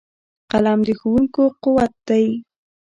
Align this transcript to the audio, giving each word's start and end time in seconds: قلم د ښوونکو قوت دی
قلم 0.51 0.79
د 0.87 0.89
ښوونکو 0.99 1.43
قوت 1.63 1.93
دی 2.07 2.25